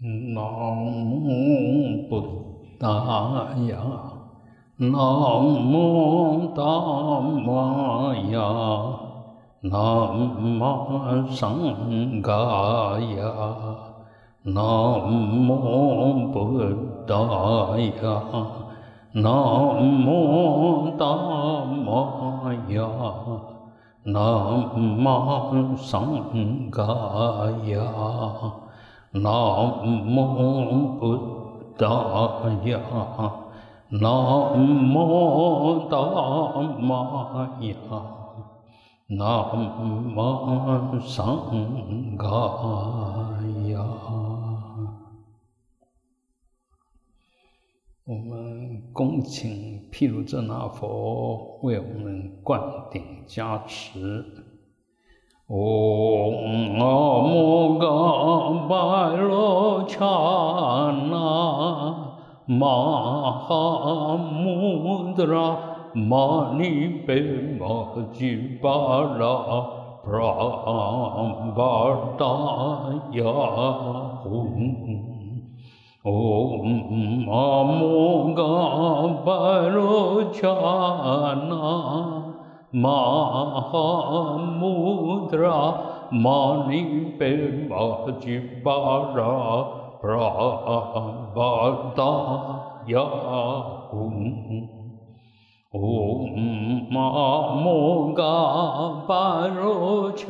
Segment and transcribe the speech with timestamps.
[0.00, 0.40] 南
[1.24, 2.22] 无布
[2.78, 2.86] 达
[3.66, 3.82] 呀，
[4.76, 6.62] 南无达
[7.20, 8.38] 摩呀，
[9.60, 9.72] 南
[10.60, 12.30] 无僧伽
[13.00, 13.34] 呀，
[14.44, 14.54] 南
[15.48, 16.62] 无布
[17.04, 18.22] 达呀，
[19.14, 19.24] 南
[20.06, 21.04] 无达
[21.74, 22.88] 摩呀，
[24.04, 24.14] 南
[24.76, 26.84] 无僧伽
[27.66, 27.82] 呀。
[29.12, 29.22] 南
[30.06, 31.02] 无布
[31.78, 31.86] 达
[32.64, 32.80] 呀，
[33.88, 34.04] 南
[34.94, 35.96] 无达
[36.78, 37.74] 玛呀，
[39.06, 39.24] 南
[40.14, 42.24] 无僧伽
[43.68, 43.74] 呀。
[48.04, 54.37] 我们恭请毗卢遮那佛为我们灌顶加持。
[55.48, 57.86] 嗡阿摩嘎
[58.68, 60.04] 巴罗伽
[61.10, 61.94] 那
[62.44, 62.66] 玛
[63.32, 65.24] 哈穆达
[82.74, 84.32] महामुद्रा
[86.24, 86.98] माणिपिम्बजिपारा
[90.02, 90.98] प्रावदायाहुम्
[95.74, 96.36] ॐ
[96.92, 98.34] मामोगा
[99.08, 100.26] परोचाना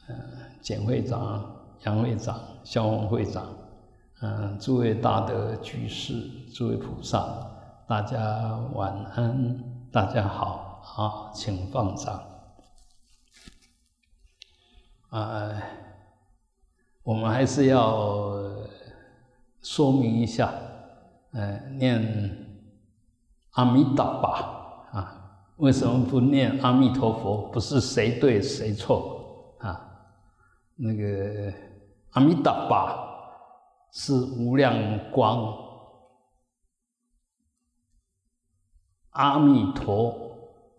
[0.09, 0.17] 嗯，
[0.61, 1.51] 简会长、
[1.87, 3.49] 杨会长、肖文会长，
[4.21, 6.13] 嗯，诸位大德居士、
[6.53, 7.27] 诸位菩萨，
[7.89, 9.76] 大家晚安。
[9.97, 12.23] 大家好，啊，请放上。
[15.09, 15.51] 啊，
[17.03, 18.37] 我们还是要
[19.62, 20.53] 说明一下，
[21.33, 22.47] 呃，念
[23.53, 27.49] 阿弥达巴啊，为什么不念阿弥陀佛？
[27.51, 29.81] 不是谁对谁错啊？
[30.75, 31.51] 那个
[32.11, 32.99] 阿弥达巴
[33.93, 35.65] 是无量光。
[39.16, 40.15] 阿弥陀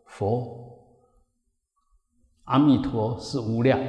[0.05, 0.79] 佛，
[2.43, 3.79] 阿弥陀是无量，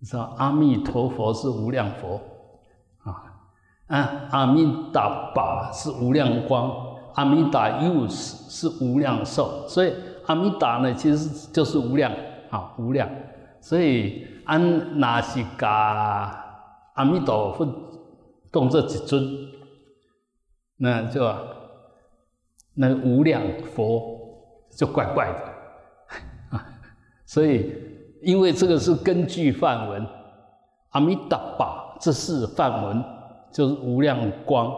[0.00, 2.20] 你知道阿弥陀佛是无量佛。
[3.04, 3.22] 啊，
[3.86, 9.94] 啊，阿弥达巴是无量光，阿弥达又是是无量寿，所以
[10.26, 12.12] 阿弥达呢其实就是无量
[12.50, 13.08] 啊，无量，
[13.60, 16.44] 所以安那西嘎
[16.94, 17.64] 阿弥陀佛
[18.50, 19.22] 动这几尊，
[20.78, 21.22] 那就。
[22.74, 23.42] 那无量
[23.74, 24.18] 佛
[24.76, 26.66] 就怪怪的啊，
[27.24, 27.72] 所以
[28.22, 30.06] 因为这个是根据梵文，
[30.90, 33.04] 阿弥达巴，这是梵文，
[33.52, 34.68] 就是无量光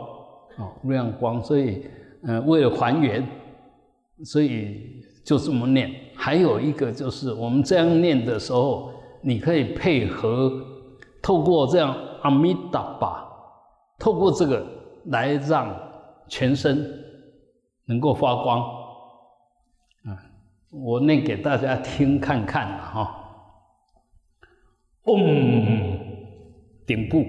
[0.56, 1.86] 啊，无量光，所以
[2.22, 3.26] 嗯，为了还原
[4.24, 5.90] 所以就这么念。
[6.14, 8.90] 还有一个就是我们这样念的时候，
[9.22, 10.50] 你可以配合
[11.22, 13.26] 透过这样阿弥达巴，
[13.98, 14.66] 透过这个
[15.06, 15.74] 来让
[16.26, 16.90] 全身
[17.86, 18.60] 能够发光。
[20.04, 20.14] 啊，
[20.70, 23.22] 我念给大家听看看啊哈。
[25.04, 25.16] 嗡，
[26.86, 27.24] 顶部，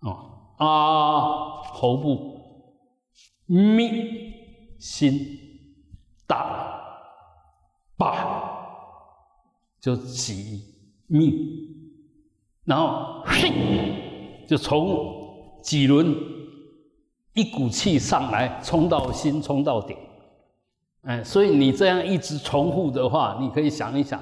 [0.00, 2.40] 哦，啊，喉部，
[3.46, 4.32] 咪，
[4.78, 5.14] 心，
[6.26, 6.80] 大，
[7.96, 8.66] 把，
[9.80, 10.64] 就几
[11.06, 11.32] 密，
[12.64, 16.12] 然后嘿，就从几轮
[17.36, 19.94] 一股气上来，冲到心，冲到顶，
[21.02, 24.18] 哎，所以你这样一直重复的话，你可以想一想。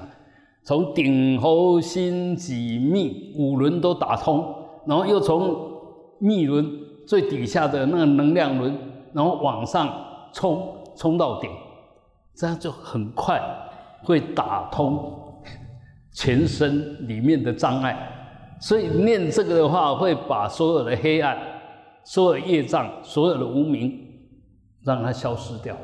[0.65, 4.53] 从顶喉心脊密五轮都打通，
[4.85, 5.55] 然后又从
[6.19, 6.69] 密轮
[7.07, 8.77] 最底下的那个能量轮，
[9.13, 9.87] 然后往上
[10.33, 11.49] 冲，冲到顶，
[12.35, 13.39] 这样就很快
[14.03, 15.39] 会打通
[16.11, 17.95] 全身里面的障碍。
[18.59, 21.37] 所以念这个的话，会把所有的黑暗、
[22.05, 23.99] 所有业障、所有的无明，
[24.83, 25.75] 让它消失掉。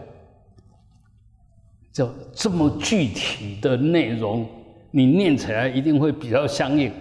[1.91, 4.47] 就这么具体的内容。
[4.93, 6.91] 你念起来一定会比较相应，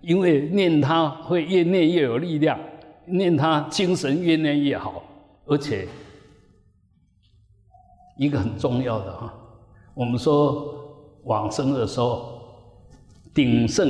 [0.00, 2.58] 因为念它会越念越有力量，
[3.04, 5.00] 念它精神越念越好，
[5.44, 5.86] 而且
[8.18, 9.32] 一个很重要的哈，
[9.94, 10.74] 我们说
[11.22, 12.40] 往生的时候，
[13.32, 13.88] 鼎盛，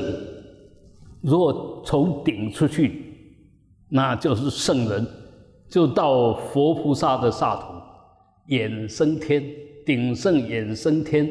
[1.22, 3.05] 如果从顶出去，
[3.96, 5.06] 那就是圣人，
[5.68, 7.66] 就到佛菩萨的刹土，
[8.48, 9.42] 衍生天，
[9.86, 11.26] 鼎盛衍生天，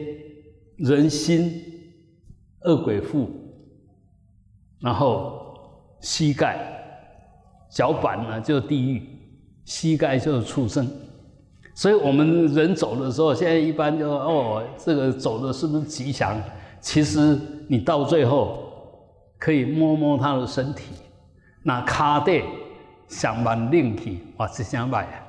[0.78, 1.62] 人心。
[2.68, 3.30] 恶鬼腹，
[4.80, 5.54] 然后
[6.02, 6.58] 膝盖、
[7.70, 9.04] 脚板呢就是地狱，
[9.66, 10.90] 膝盖就是畜生。
[11.76, 16.42] 所以我们人走的时候，现在一般就哦，这个走的是不是吉祥？
[16.82, 18.58] 其实你到最后
[19.38, 20.86] 可以摸摸他的身体，
[21.68, 22.44] 那卡带
[23.08, 25.26] 上万冷气，哇，这声歹啊！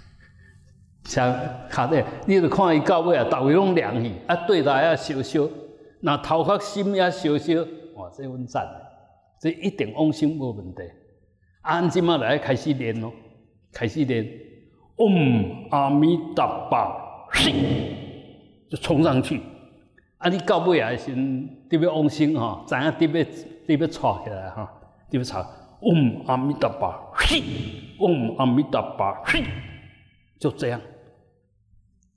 [1.04, 1.38] 像
[1.68, 5.46] 卡带，你就看伊到尾啊，逐位拢凉去，啊，对待啊，烧烧。
[6.00, 7.60] 那头壳心也烧烧，
[7.94, 8.66] 哇，这稳赞，
[9.38, 10.80] 这一定往生无问题。
[11.60, 13.12] 安今嘛来开始练咯，
[13.70, 14.26] 开始练，
[14.96, 17.28] 嗡阿弥达巴，
[18.70, 19.42] 就冲上去。
[20.16, 24.72] 啊，你到尾也先特别往生哈，知影特别特别吵起来哈，
[25.10, 25.44] 特别吵。
[25.80, 27.42] 嗡阿弥达巴嘿，
[27.98, 29.44] 嗡阿弥达巴嘿，
[30.38, 30.80] 就这样。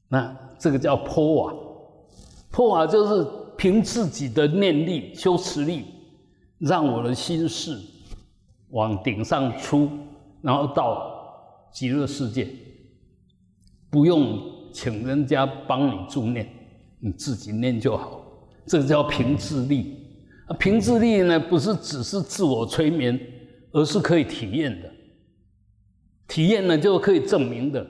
[0.07, 1.53] 那这个叫破瓦，
[2.51, 3.27] 破瓦就是。
[3.57, 5.83] 凭自己的念力、修持力，
[6.59, 7.75] 让我的心事
[8.69, 9.89] 往顶上出，
[10.43, 11.11] 然后到
[11.71, 12.47] 极乐世界，
[13.89, 14.39] 不用
[14.71, 16.47] 请人家帮你助念，
[16.99, 18.21] 你自己念就好。
[18.67, 20.06] 这个叫凭自力。
[20.47, 23.19] 啊，凭自力呢，不是只是自我催眠，
[23.71, 24.89] 而是可以体验的。
[26.27, 27.85] 体验呢，就可以证明的。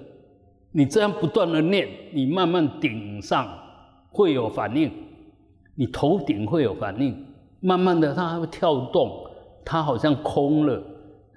[0.71, 3.47] 你这样不断的念，你慢慢顶上
[4.11, 4.91] 会有反应。
[5.75, 7.15] 你头顶会有反应，
[7.59, 9.11] 慢慢的它还会跳动，
[9.63, 10.81] 它好像空了，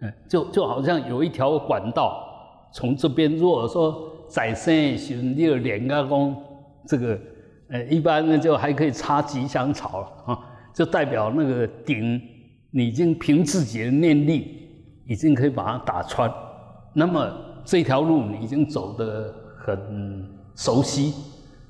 [0.01, 2.27] 嗯，就就好像有一条管道
[2.73, 3.37] 从这边。
[3.37, 6.35] 如果说在生时，你有两个公，
[6.87, 7.19] 这个，
[7.69, 10.39] 呃，一般呢就还可以插吉祥草啊，
[10.73, 12.21] 就代表那个顶，
[12.71, 14.69] 你已经凭自己的念力，
[15.07, 16.33] 已经可以把它打穿。
[16.93, 17.31] 那么
[17.65, 21.15] 这条路你已经走得很熟悉，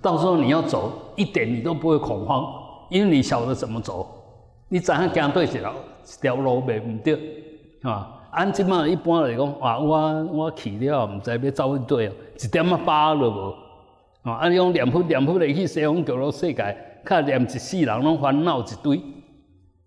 [0.01, 2.45] 到时候你要走一点你都不会恐慌。
[2.91, 4.05] 因为你晓得怎么走，
[4.69, 7.17] 你怎样行对一条一条路袂唔对，
[7.83, 8.17] 啊？
[8.33, 13.55] 按即马一般来讲，哇，我我去了，唔知要走去对哦，一点仔巴都无，
[14.23, 14.35] 啊！
[14.41, 19.01] 按用念佛念佛来去西方极乐世界，看连一世人拢烦恼一堆，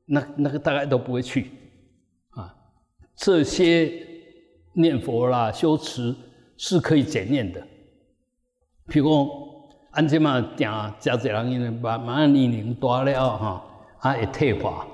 [0.05, 1.51] 那那个大概都不会去，
[2.31, 2.53] 啊！
[3.15, 3.91] 这些
[4.73, 6.15] 念佛啦、修持
[6.57, 7.61] 是可以检验的，
[8.87, 9.43] 譬如讲。
[9.95, 10.67] 安即嘛，定
[10.99, 13.61] 真侪人因为慢慢年龄大了吼，
[13.99, 14.87] 啊会退化，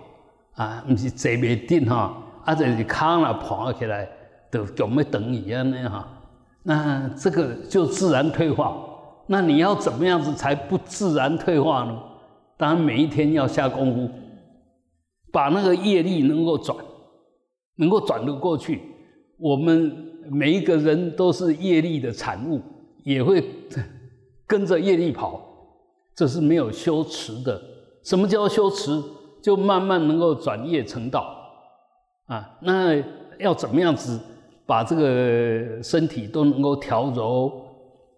[0.55, 4.05] 啊毋是坐袂定吼，啊就是脚若盘起来，
[4.51, 6.03] 就强要等伊安尼吼。
[6.63, 8.75] 那这个就自然退化。
[9.27, 11.97] 那你要怎么样子才不自然退化呢？
[12.59, 14.13] 当然每一天要下功夫，
[15.31, 16.77] 把那个业力能够转，
[17.77, 18.81] 能够转得过去。
[19.37, 22.61] 我们每一个人都是业力的产物，
[23.05, 23.41] 也会。
[24.45, 25.39] 跟着业力跑，
[26.15, 27.61] 这是没有修持的。
[28.03, 28.91] 什么叫修持？
[29.41, 31.33] 就慢慢能够转业成道
[32.25, 32.57] 啊。
[32.61, 33.01] 那
[33.37, 34.19] 要怎么样子
[34.65, 37.49] 把这个身体都能够调柔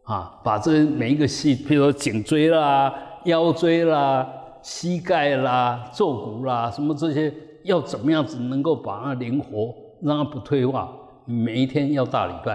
[0.05, 2.91] 啊，把这每一个细，比如说颈椎啦、
[3.25, 4.27] 腰椎啦、
[4.61, 10.89] 膝盖啦、坐骨啦，什么这些，要怎么样子能够把它灵活，让它不退化？
[11.25, 12.53] 每一天要大礼拜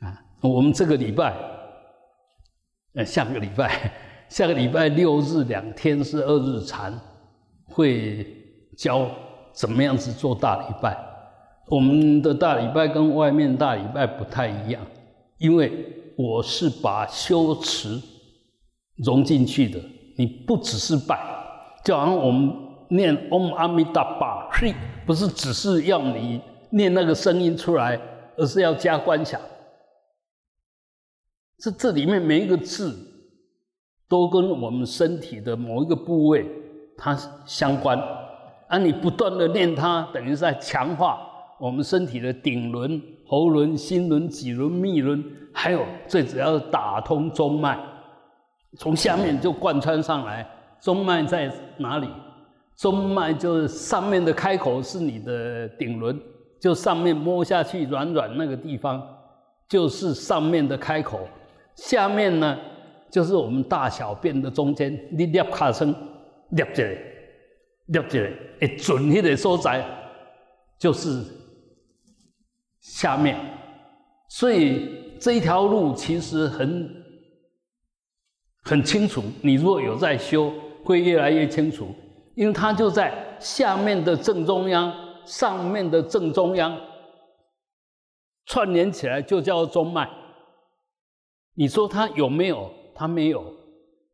[0.00, 0.14] 啊！
[0.42, 1.34] 我们这个礼拜，
[2.94, 3.92] 呃，下个礼拜，
[4.28, 6.92] 下个礼拜六日两天是二日禅，
[7.66, 8.26] 会
[8.76, 9.08] 教
[9.52, 10.96] 怎么样子做大礼拜。
[11.68, 14.80] 我们的大礼拜跟外面大礼拜不太一样，
[15.38, 15.92] 因为。
[16.18, 18.00] 我是把修持
[18.96, 19.80] 融进去的，
[20.16, 21.18] 你不只是拜，
[21.84, 22.54] 就好像我们
[22.88, 24.74] 念 Om Amida 是
[25.04, 28.00] 不是只是要你念那个声音出来，
[28.36, 29.40] 而是要加观想。
[31.58, 32.94] 这这里面每一个字
[34.08, 36.46] 都跟我们身体的某一个部位
[36.96, 37.98] 它相关，
[38.68, 41.20] 而你不断的念它，等于在强化
[41.58, 43.00] 我们身体的顶轮。
[43.28, 45.20] 喉轮、心轮、脊轮、密轮，
[45.52, 47.76] 还有最主要是打通中脉，
[48.76, 50.46] 从下面就贯穿上来。
[50.80, 52.08] 中脉在哪里？
[52.76, 56.20] 中脉就是上面的开口是你的顶轮，
[56.60, 59.02] 就上面摸下去软软那个地方，
[59.68, 61.26] 就是上面的开口。
[61.74, 62.58] 下面呢，
[63.10, 64.96] 就是我们大小便的中间。
[65.10, 65.94] 你捏卡声，
[66.50, 66.98] 捏起来，
[67.86, 68.30] 捏起来，
[68.60, 69.84] 会准迄个所在，
[70.78, 71.24] 就是。
[72.78, 73.36] 下面，
[74.28, 76.95] 所以这一条路其实很
[78.66, 79.22] 很清楚。
[79.42, 80.52] 你如果有在修，
[80.84, 81.86] 会越来越清楚，
[82.34, 84.92] 因为它就在下面的正中央，
[85.24, 86.76] 上面的正中央
[88.46, 90.10] 串联起来，就叫中脉。
[91.54, 92.68] 你说它有没有？
[92.92, 93.44] 它没有。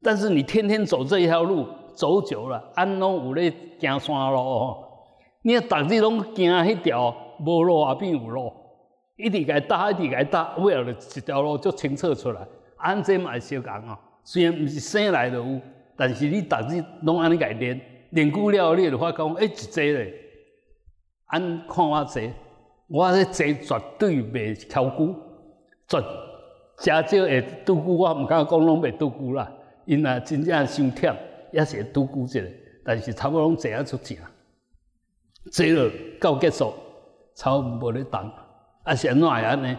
[0.02, 4.76] 但是你天天走这一条路，走久了，安拢有咧行山路哦。
[5.44, 8.52] 你逐日拢行迄条无路啊，变有路。
[9.16, 12.46] 一直该搭，一直该搭，为了一条路就清澈出来。
[12.76, 15.60] 安这嘛小讲哦，虽然毋是生来就有，
[15.96, 20.14] 但是你逐日拢安尼改练，练久了，你就发讲，哎，一坐咧，
[21.26, 22.22] 安看我坐，
[22.88, 23.24] 我这
[23.54, 25.14] 坐绝对袂超久，
[25.88, 26.04] 绝
[26.78, 29.50] 加少会拄久，我毋敢讲拢袂拄久啦。
[29.84, 31.16] 因啊真正伤忝，
[31.52, 32.40] 也是会拄久一下，
[32.84, 34.16] 但是差不多拢坐啊出正，
[35.50, 36.72] 坐落到结束，
[37.34, 38.30] 差不无咧动。
[38.84, 39.76] 啊，是安怎样呢？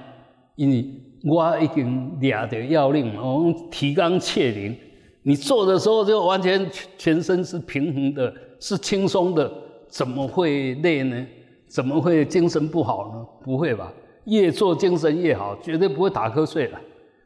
[0.56, 0.86] 因为
[1.24, 4.76] 我已经抓着要领，我提纲挈领。
[5.24, 9.50] 你做的时候就完全全身是平衡的，是轻松的，
[9.88, 11.26] 怎么会累呢？
[11.68, 13.26] 怎么会精神不好呢？
[13.42, 13.92] 不会吧？
[14.26, 16.80] 越做精神越好，绝对不会打瞌睡了，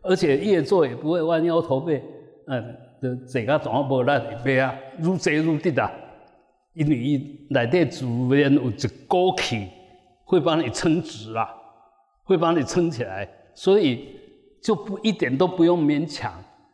[0.04, 2.04] 而且越做也不会弯腰驼背。
[2.46, 4.12] 嗯，这这个怎么无力
[4.44, 4.74] 背啊？
[5.00, 5.92] 如坐愈直啊！
[6.76, 9.68] 因为内底自然有一股气
[10.24, 11.50] 会帮你撑直啊。
[12.24, 13.26] 会帮你撑起来，
[13.58, 14.08] 所以
[14.62, 16.32] 就不一点都不用勉强。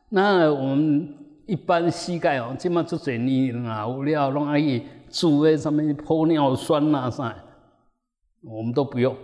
[0.10, 1.08] 那我们
[1.48, 7.34] 一般膝盖哦，起码做水泥啊，物料弄阿姨住在上面泼尿酸呐啥，
[8.44, 9.16] 我们都不用。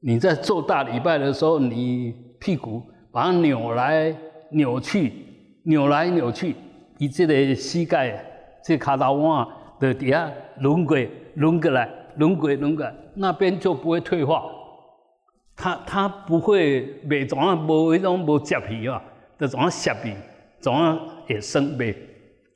[0.00, 2.82] 你在做大礼拜的时候，你屁股
[3.12, 4.12] 把它扭来
[4.50, 5.12] 扭去，
[5.62, 6.56] 扭来扭去，
[6.98, 8.20] 以这个膝盖
[8.64, 9.46] 这卡刀腕
[9.78, 10.28] 的底下
[10.58, 14.42] 轮轨轮过来，轮轨轮过来，那边就不会退化。
[15.60, 19.02] 他他不会袂怎啊，无迄种无接皮啊，
[19.38, 20.14] 就怎啊削皮，
[20.58, 21.94] 怎啊会生袂。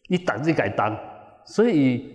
[0.08, 0.98] 你打字改单，
[1.44, 2.14] 所以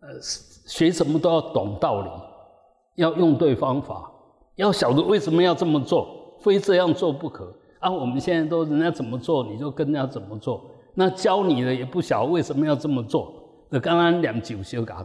[0.00, 4.08] 呃学什么都要懂道理，要用对方法，
[4.54, 7.52] 要晓得为什么要这么做，非这样做不可。
[7.80, 10.70] 啊，我们现在都人家怎么做，你就跟人家怎么做。
[10.94, 13.32] 那教你的也不晓得为什么要这么做，
[13.72, 15.04] 就刚刚两九小讲，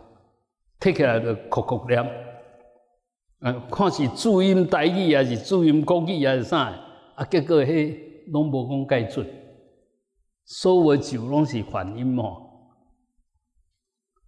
[0.79, 2.03] 贴起来的哭哭念。
[3.43, 6.73] 啊，看是注音台语还是注音国语还是啥？
[7.15, 7.97] 啊，结果迄
[8.31, 9.27] 拢无讲介准，
[10.45, 12.23] 所有就拢是反音嘛。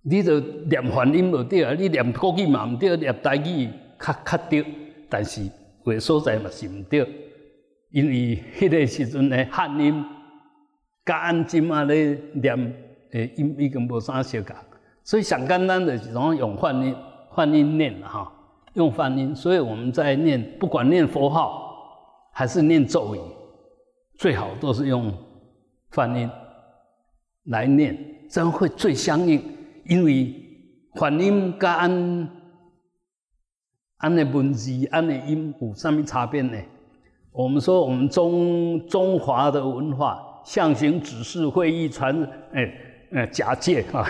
[0.01, 0.37] 你着
[0.69, 4.65] 念反音就对啊，你念国语嘛毋对，念台语较较对，
[5.09, 5.49] 但是
[5.85, 7.07] 有所在嘛是毋对，
[7.91, 10.03] 因为迄个时阵诶汉音，
[11.05, 12.73] 甲安今啊咧念
[13.13, 14.53] 诶音已经无啥相共，
[15.05, 16.93] 所以上简单的是种用泛音
[17.33, 18.29] 泛音念哈。
[18.75, 23.19] 用梵音，所以我们在念，不管念佛号还是念咒语，
[24.17, 25.11] 最好都是用
[25.91, 26.29] 梵音
[27.45, 27.97] 来念，
[28.29, 29.41] 这样会最相应。
[29.85, 30.33] 因为
[30.95, 32.29] 梵音跟安
[33.97, 36.59] 安的文字、安的音符上面差别呢？
[37.31, 42.73] 我们说，我们中中华的文化，象形、指示、会意、传，哎
[43.13, 44.05] 哎假借啊，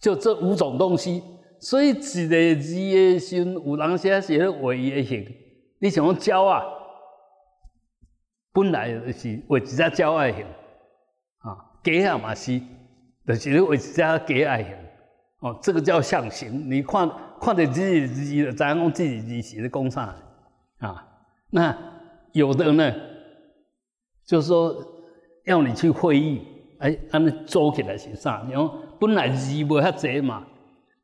[0.00, 1.22] 就这五种东西。
[1.64, 5.26] 所以一个字的时，有人写写尾的形，
[5.78, 6.62] 你想讲教啊？
[8.52, 10.44] 本来就是为一只鸟爱形，
[11.38, 12.60] 啊，鸡啊嘛是，
[13.26, 13.94] 就是为一只
[14.26, 14.76] 鸡爱行，
[15.40, 16.70] 哦，这个叫象形。
[16.70, 20.14] 你看看着字字的，怎样讲字字写的工厂
[20.80, 21.08] 啊？
[21.48, 21.74] 那
[22.34, 22.94] 有的呢，
[24.26, 24.76] 就是说
[25.46, 26.42] 要你去会议，
[26.78, 28.44] 哎，安尼做起来是啥？
[28.46, 30.44] 你讲本来字无遐济嘛，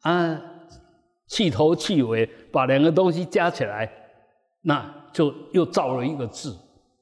[0.02, 0.42] 啊，
[1.30, 3.90] 气头气尾把两个东西加起来，
[4.62, 6.54] 那就又造了一个字。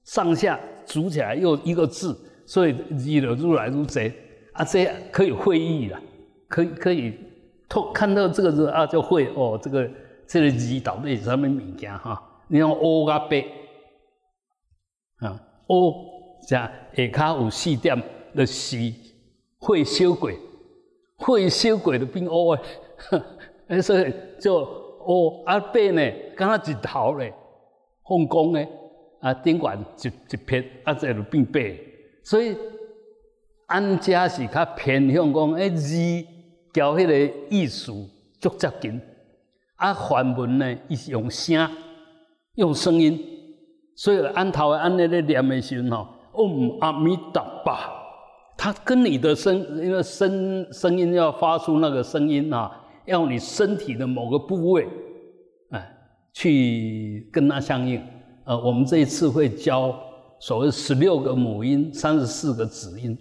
[0.04, 2.16] 上下组起来又一个字，
[2.46, 4.12] 所以字的如来如贼
[4.52, 6.00] 啊，这样可以会意了，
[6.48, 7.18] 可以可以
[7.68, 9.90] 透看到这个字啊，就会哦，这个
[10.26, 12.18] 这个字到底是什么物件哈？
[12.48, 13.44] 你看乌加白
[15.20, 15.92] 啊，乌
[16.46, 18.02] 加下骹有四点
[18.34, 18.76] 的是
[19.58, 20.38] 会修鬼，
[21.16, 22.62] 会修鬼的变乌诶，
[23.68, 26.02] 哎，所以就哦啊白呢，
[26.36, 27.32] 刚刚一头嘞，
[28.04, 28.68] 凤公诶。
[29.20, 31.76] 啊，顶管一一撇，啊，这就变白。
[32.22, 32.56] 所以
[33.66, 35.96] 安家是较偏向讲，诶字
[36.72, 37.92] 交迄个意思
[38.38, 39.00] 足接近。
[39.74, 41.68] 啊，梵文呢，伊是用声，
[42.54, 43.20] 用声音。
[43.96, 47.76] 所以安头安尼咧念的时候，嗡阿弥陀佛，
[48.56, 52.70] 它跟你的声，因为声声音要发出那个声音啊，
[53.08, 54.86] 要你身体的某个部位，
[55.70, 55.96] 哎，
[56.32, 58.00] 去跟它相应。
[58.44, 59.98] 呃，我们这一次会教
[60.38, 63.18] 所谓十六个母音，三十四个子音，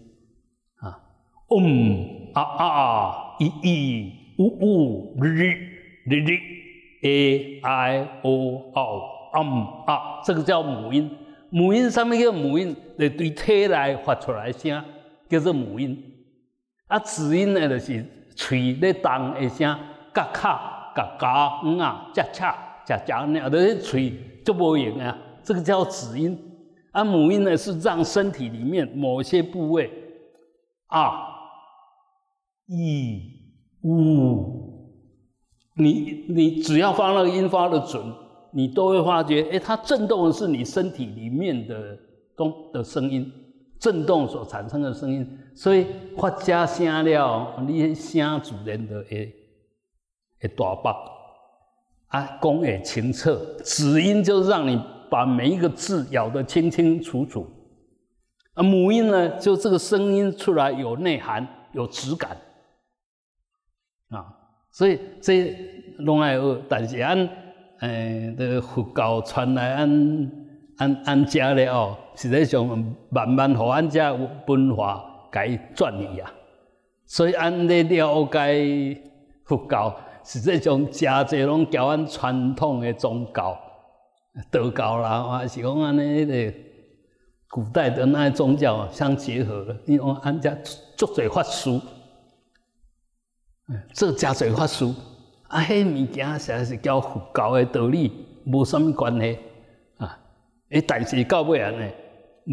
[0.78, 1.00] 啊，
[1.50, 5.32] 嗯啊啊，一一呜呜哩
[6.06, 6.40] 哩哩
[7.02, 9.02] ，a i o o
[9.34, 11.10] um 啊，这个叫母音。
[11.50, 14.84] 母音上面一个母音来对体来发出来声，
[15.30, 15.98] 叫做母音。
[16.88, 18.06] 啊，子音呢就是
[18.38, 19.78] 嘴咧动的声，
[20.14, 24.14] 嘎卡嘎嘎嗯啊，恰恰恰恰那都是嘴。
[24.46, 26.40] 就不用啊，这个叫子音，
[26.94, 29.92] 啊母音呢是让身体里面某些部位
[30.86, 31.28] 啊，
[32.68, 33.20] 一
[33.82, 35.04] 呜，
[35.76, 38.02] 你你只要发那个音发的准，
[38.54, 42.00] 你都会发觉，哎，它震动的是你身体里面的
[42.38, 43.30] 东的声音，
[43.80, 45.88] 震动所产生的声音，所以
[46.18, 49.34] 发家声了，你声自然的会
[50.40, 50.96] 会大白。
[52.08, 53.36] 啊，公也清澈，
[53.66, 57.46] 子音就让你把每一个字咬得清清楚楚，
[58.54, 62.38] 啊，母音呢，就这个声音出来有内涵、有质感，
[64.08, 64.26] 啊，
[64.72, 65.54] 所以这
[65.98, 67.30] 拢爱学，但是按
[67.82, 70.32] 诶的佛教传来按
[70.78, 72.66] 按按家了哦，实际上
[73.10, 74.14] 慢慢互按家
[74.46, 76.32] 文化改转移啊，
[77.06, 79.02] 所以按咧了解
[79.46, 79.96] 佛教。
[80.30, 83.58] 是这种加这种教俺传统的宗教、
[84.52, 86.54] 道教啦，还是讲安尼的
[87.50, 89.74] 古代的那些宗教相结合的。
[89.86, 90.54] 你讲俺家
[90.98, 91.80] 足嘴法师，
[93.94, 94.84] 这加嘴法师，
[95.48, 98.12] 啊，迄物件实在是交佛教的道理，
[98.48, 99.40] 无什么关系。
[100.70, 101.92] 诶，但是到尾安尼，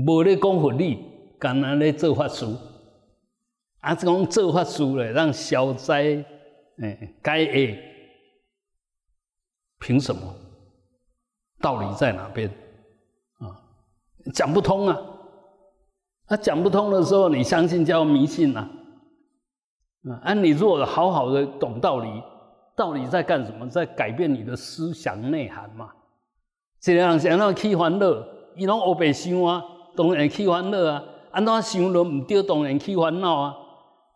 [0.07, 1.05] 无咧讲佛理，
[1.39, 2.47] 干那咧做法师，
[3.81, 6.25] 啊，讲做法师咧，让消灾。
[6.83, 7.79] 哎，该 A，
[9.79, 10.35] 凭什么？
[11.61, 12.49] 道理在哪边？
[13.39, 13.47] 啊，
[14.33, 15.01] 讲不通啊！
[16.27, 18.69] 啊，讲不通的时候，你相信叫迷信呐？
[20.23, 22.23] 啊，你如果好好的懂道理，
[22.77, 23.69] 道理在干什么？
[23.69, 25.93] 在改变你的思想内涵嘛。
[26.93, 28.07] 一个人是安怎起烦恼，
[28.57, 29.65] 伊拢乌白想啊，
[29.97, 31.03] 当然起烦恼啊。
[31.31, 33.55] 安怎想都唔对，当然起烦恼啊。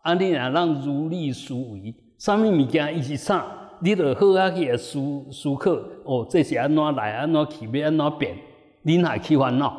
[0.03, 1.93] 啊，你若让如理思维。
[2.17, 3.45] 啥物物件伊是啥？
[3.81, 4.99] 你著好啊去思
[5.31, 5.71] 思考
[6.03, 7.13] 哦，这是安怎来？
[7.13, 7.69] 安怎去？
[7.79, 8.37] 要安怎变？
[8.85, 9.75] 恁还去烦恼？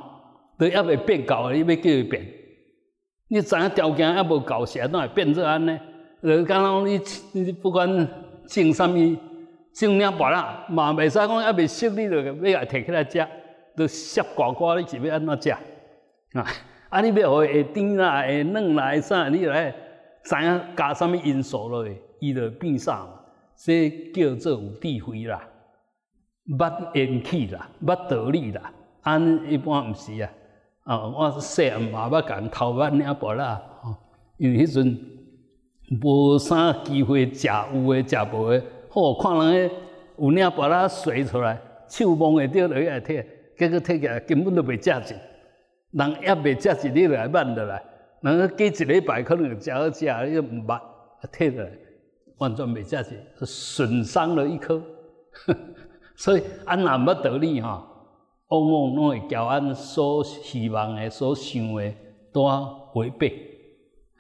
[0.59, 2.27] 都还未变够，你要叫伊变？
[3.29, 5.79] 你知影条件还无够，是安怎会变做安尼？
[6.23, 7.01] 呃，刚刚你
[7.33, 7.89] 你不管
[8.47, 9.17] 种啥物，
[9.75, 13.27] 种两白啦，嘛袂使讲还未熟，你著要来摕起来食，
[13.77, 15.51] 都削瓜瓜，你是要安怎食？
[15.51, 16.47] 啊，
[16.89, 19.29] 啊，你要会甜啦，会软啦，会啥？
[19.29, 19.75] 你来
[20.23, 21.97] 知影加啥物因素落去？
[22.21, 23.21] 伊就变啥嘛？
[23.57, 25.43] 这叫做有智慧啦，
[26.59, 28.73] 捌缘起啦，捌道理啦。
[29.03, 30.31] 按一般毋是啊，
[30.85, 33.63] 啊，我细汉嘛捌共偷捌领薄啦，
[34.37, 34.99] 因为迄阵
[36.03, 39.71] 无啥机会食有诶食无诶，好看人诶
[40.19, 43.25] 有领薄啦甩出来，手摸会着落去来摕，
[43.57, 45.17] 结果摕起来根本都袂食着，
[45.93, 47.83] 人也袂食一日来慢落来，
[48.21, 50.81] 人过一礼拜可能食好食，你毋捌
[51.33, 51.71] 摕落来。
[52.39, 53.11] 完全没价值，
[53.45, 54.83] 损伤了一颗，
[56.17, 57.87] 所以安那么道理吼，
[58.49, 61.93] 往往拢会交咱所希望的、所想的
[62.33, 63.47] 都要违背。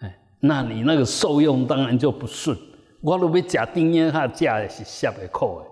[0.00, 2.54] 哎，那你那个受用当然就不顺。
[3.02, 5.62] 我如要食丁烟，他食的是涩的苦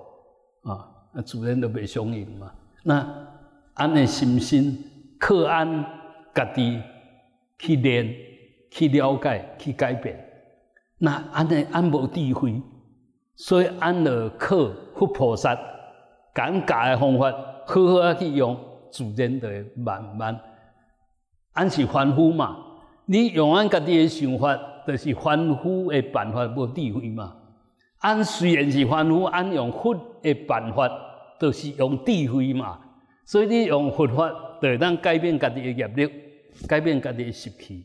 [0.64, 2.50] 的，啊，那自然都袂相应嘛。
[2.82, 3.06] 那
[3.74, 4.82] 安的心心
[5.18, 5.84] 靠安
[6.34, 6.80] 家己
[7.58, 8.14] 去练、
[8.70, 10.18] 去了解、去改变。
[10.98, 12.60] 那安尼安无智慧，
[13.36, 14.56] 所以安了靠
[14.96, 15.56] 佛菩萨
[16.34, 17.30] 讲教的方法，
[17.66, 18.58] 好好啊去用，
[18.90, 20.40] 自然就会慢慢。
[21.52, 22.56] 安是凡夫嘛，
[23.06, 24.58] 你用安家己的想法，
[24.88, 27.37] 就是凡夫的办法，无智慧嘛。
[27.98, 30.88] 安虽然是凡夫，安用佛的办法，
[31.38, 32.81] 就是用智慧嘛。
[33.27, 36.11] 所以你用佛法，就当改变家己的业力，
[36.66, 37.85] 改变家己的习气，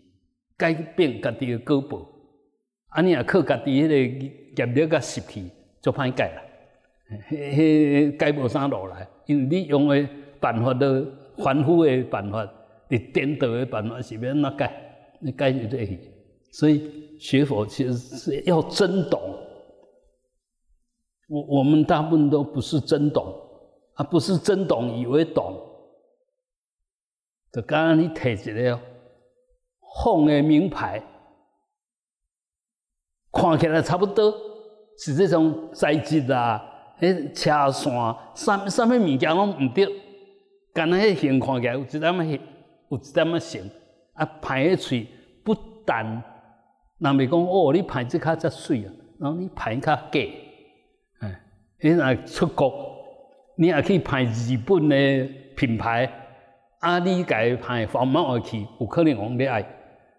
[0.55, 2.07] 改变家己的果报。
[2.87, 6.41] 安尼也靠家己迄个业力甲习气，就歹改啦。
[7.29, 10.07] 迄迄改无啥路来，因为你用的
[10.39, 11.05] 办法都
[11.39, 12.49] 反复的办法，
[12.87, 14.71] 你颠倒的办法是免哪改？
[15.19, 15.99] 你改就对去。
[16.53, 19.19] 所以学佛其实是要真懂。
[21.27, 23.25] 我我们大部分都不是真懂，
[23.95, 25.59] 啊，不是真懂，以为懂。
[27.51, 28.79] 就刚刚你提一个
[29.79, 31.01] 红的名牌。
[33.31, 34.31] 看起来差不多，
[34.99, 36.63] 实际上材质啊，
[36.99, 37.91] 迄车线，
[38.35, 39.87] 啥啥物物件拢毋对，
[40.71, 42.07] 干那迄形看起来有一点仔，
[42.89, 43.71] 有一点仔形，
[44.13, 45.07] 啊，排个喙
[45.43, 46.23] 不但，
[47.03, 50.19] 人袂讲哦，你排即较则水啊，然后你排较假，
[51.19, 51.41] 哎，
[51.81, 52.73] 你若出国，
[53.57, 56.11] 你也可以排日本的品牌，
[56.79, 59.63] 啊，你家排方毛去，有可能往你爱，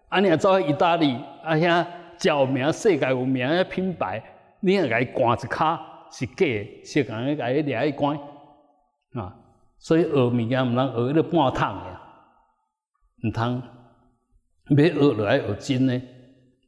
[0.09, 1.85] 啊，你若走去意大利，啊遐。
[2.17, 4.23] 叫名世界有名的品牌，
[4.61, 6.45] 你也甲伊关一卡是假，
[6.81, 8.17] 是讲伊甲伊掠一关
[9.15, 9.35] 啊。
[9.77, 11.99] 所以学物件毋通学迄个半桶的，
[13.27, 13.61] 毋通
[14.69, 16.01] 要学落来学真诶，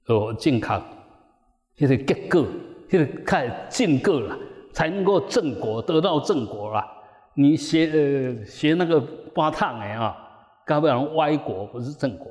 [0.08, 0.68] 哦正确，
[1.78, 2.46] 迄个结果，
[2.90, 4.38] 迄个较正果啦，
[4.74, 6.86] 才能够正果得到正果啦。
[7.34, 9.00] 你学呃学那个
[9.36, 10.18] 半桶的啊，
[10.66, 12.28] 搞不然歪果不是正果。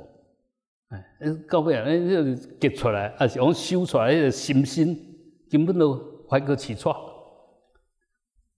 [0.89, 1.05] 哎，
[1.51, 5.17] 到尾啊，你就结出来，还是讲修出来，迄个心心
[5.51, 6.97] 根本都怀过起错。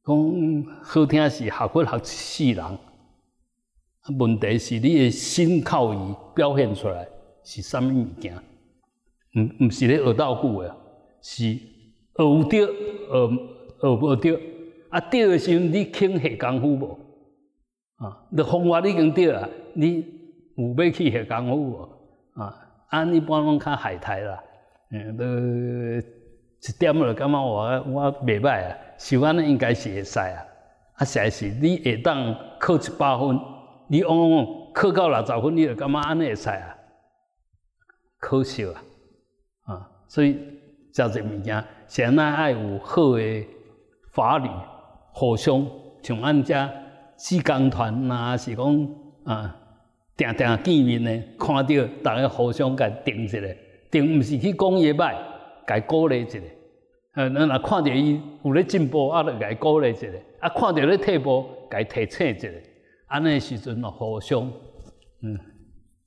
[0.06, 2.78] 讲好听是学佛学世人，
[4.18, 7.06] 问题是你的心靠伊表现出来
[7.42, 8.34] 是啥物物件？
[9.34, 10.72] 毋毋是咧学道具诶，
[11.20, 11.62] 是学
[12.18, 13.28] 有着，学
[13.80, 14.40] 学无着。
[14.90, 16.98] 啊，着诶时阵你肯下功夫无？
[17.96, 20.04] 啊，你方法已经着啊，你
[20.56, 22.42] 有要去下功夫无？
[22.42, 22.54] 啊，
[22.88, 24.42] 按一般拢较海苔啦，
[24.90, 27.62] 嗯，都一点了，感觉我
[27.92, 30.42] 我袂歹啊，修安尼应该是会使啊。
[30.94, 33.38] 啊，实是你下当考一百分，
[33.88, 36.76] 你往往考到六十分，你就感觉安尼会使啊？
[38.18, 38.82] 可惜，啊，
[40.08, 40.36] 所以
[40.92, 43.46] 交这物件，现在爱有好的
[44.10, 44.48] 法律，
[45.12, 45.64] 互相
[46.02, 46.68] 像安遮
[47.16, 48.88] 志工团呐，是讲
[49.24, 49.54] 啊。
[50.16, 53.38] 定定见面呢，看到大家互相甲定一下，
[53.88, 55.14] 定毋是去讲伊歹，
[55.64, 56.40] 甲鼓励一下。
[57.14, 60.08] 呃，那若看到伊有咧进步，啊，就甲伊鼓励一下；
[60.40, 62.48] 啊，看到咧退步，甲伊提醒一下。
[63.06, 64.50] 安尼时阵哦，互相
[65.22, 65.38] 嗯，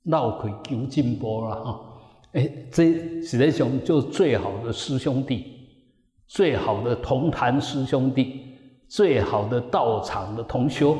[0.02, 1.91] 闹开求进步啦吼。
[2.32, 2.92] 诶，这
[3.22, 5.68] 实际上就最好的师兄弟，
[6.26, 8.56] 最好的同坛师兄弟，
[8.88, 10.96] 最好的道场的同修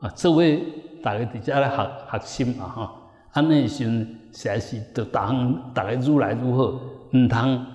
[0.00, 0.62] 啊，这位。
[1.04, 6.80] 大家伫遮咧学学习嘛哈，安尼时阵实在是着逐项大家愈来愈好，
[7.12, 7.66] 毋通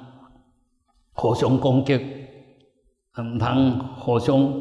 [1.13, 4.52] 互相攻击，毋通互相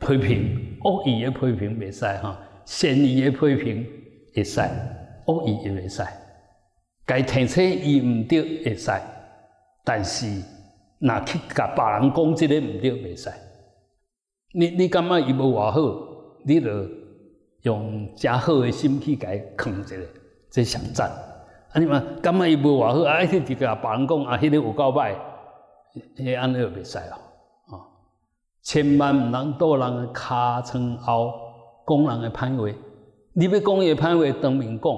[0.00, 3.86] 批评，恶意的批评袂使哈，善意的批评
[4.34, 4.58] 会使，
[5.26, 6.02] 恶意也袂使。
[7.08, 8.92] 该提醒伊毋对会使，
[9.82, 10.26] 但是
[11.00, 13.28] 若去甲别人讲即个毋对袂使。
[14.52, 15.80] 你你感觉伊无偌好，
[16.44, 16.88] 你著。
[17.62, 19.96] 用加好的心去甲伊扛一个，
[20.48, 21.10] 这上赞。
[21.72, 25.16] 啊，你嘛感觉伊无偌好，啊，去直甲别人讲啊，迄个有够歹，
[26.16, 27.18] 迄安尼就袂使咯。
[27.72, 27.82] 哦，
[28.62, 31.32] 千万毋通倒人诶尻川后
[31.84, 32.78] 讲人的歹话。
[33.32, 34.92] 你要讲伊的歹话，当面讲。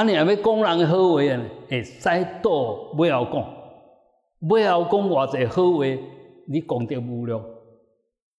[0.00, 2.08] 啊，你若要讲人的好话啊，会使
[2.42, 2.50] 倒
[2.96, 3.54] 尾后讲，
[4.48, 5.84] 尾后讲偌济好话，
[6.48, 7.38] 你讲得无量。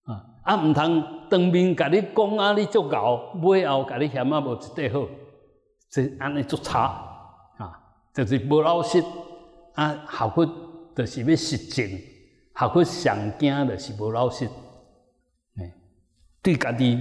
[0.04, 1.04] 啊，啊，毋通。
[1.30, 5.06] 当面甲你讲啊，你足够，尾后甲你嫌啊无一块好，
[5.88, 6.80] 这安尼足差
[7.58, 7.78] 啊，
[8.12, 9.00] 就是无老实
[9.74, 10.04] 啊。
[10.08, 10.44] 学佛
[10.96, 11.88] 就是要实证，
[12.56, 14.48] 学佛上惊就是无老实。
[16.42, 17.00] 对家己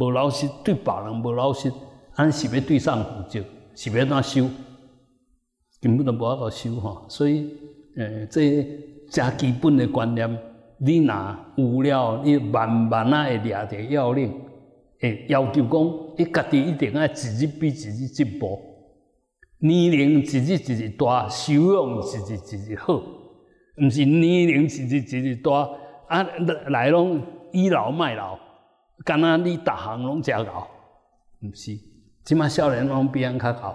[0.00, 1.70] 无老实，对别人无老实，
[2.14, 3.44] 安是要对上负责，
[3.74, 4.48] 是要怎修？
[5.80, 7.04] 根本都无法度修吼。
[7.08, 7.50] 所以，
[7.96, 8.64] 诶，这
[9.10, 10.38] 真基本的观念，
[10.78, 14.32] 你若有了，你慢慢啊会掠着要领，
[15.00, 18.58] 会要求讲，你家己一定要自己比自己进步，
[19.58, 25.68] 年龄自己自己大，修养自己自己好，毋是年龄自己自己大，
[26.08, 26.22] 啊
[26.68, 27.20] 来拢
[27.52, 28.38] 倚老卖老。
[29.04, 30.68] 敢若你逐项拢食老，
[31.40, 31.76] 毋是？
[32.24, 33.68] 即马少年拢比人较高，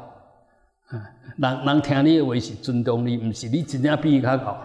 [0.87, 1.03] 啊，
[1.37, 4.57] 人人听你诶话是尊重你，毋是你真正比伊较高。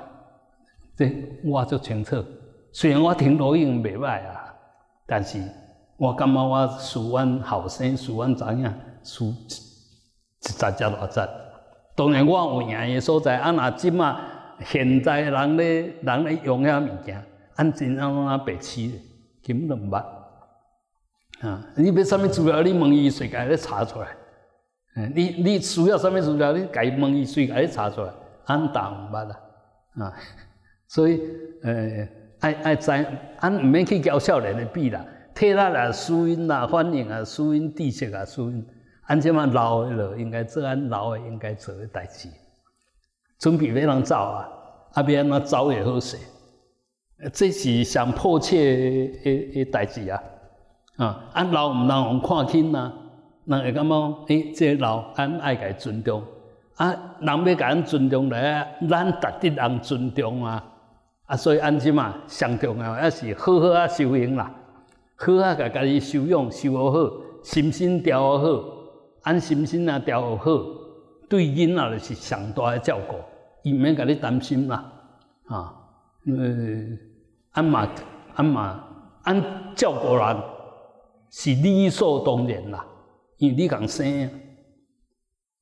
[0.97, 1.11] 这
[1.45, 2.25] 我足清楚。
[2.73, 4.55] 虽然我听录音袂歹啊，
[5.07, 5.42] 但是
[5.97, 11.21] 我感觉我输阮后生，输阮知影，输一十只偌只。
[11.97, 14.21] 当然我有赢诶所在，啊，若即马
[14.64, 17.23] 现在人咧人咧用遐物件，
[17.57, 18.90] 按真正拢啊白痴，
[19.45, 20.05] 根本都毋捌。
[21.42, 21.61] 啊！
[21.74, 22.62] 你要啥物资料？
[22.62, 24.07] 你问伊，随家咧查出来。
[24.94, 26.52] 嗯，你你需要啥物资料？
[26.52, 28.12] 你家问伊，随家咧查出来。
[28.44, 29.40] 安答毋捌啦。
[29.98, 30.12] 啊，
[30.87, 31.20] 所以，
[31.64, 32.09] 呃，
[32.40, 32.90] 爱爱知，
[33.40, 35.05] 俺毋免去交少年的比啦。
[35.35, 38.64] 体力啊，输音啦，反应啊，输音知识啊，输音。
[39.09, 42.28] 俺即马老的了，应该做俺老的应该做的代志。
[43.40, 44.48] 准备要人走啊，
[44.92, 46.16] 啊，要安怎走也好势。
[47.33, 50.22] 这是上迫切的的代志啊。
[50.96, 52.92] 啊，啊老毋人互看轻呐，
[53.46, 56.22] 人会感觉诶，这老俺爱甲尊重，
[56.76, 60.62] 啊，人要甲咱尊重来，咱值得人尊重啊，
[61.26, 64.52] 啊，所以安怎嘛，上重要还是好好啊修行啦，
[65.16, 67.11] 好啊甲家己修养修好，
[67.42, 68.46] 心心调好，
[69.22, 70.44] 安心心啊调好，
[71.28, 73.16] 对囡仔就是上大诶照顾，
[73.62, 74.92] 伊毋免甲你担心啦，
[75.48, 75.72] 啊，
[76.26, 76.35] 呃，
[77.52, 77.88] 安嘛，
[78.35, 78.85] 安嘛，
[79.22, 79.42] 安
[79.74, 80.51] 照顾人。
[81.33, 82.87] 是理所当然啦，
[83.38, 84.31] 因为你共生，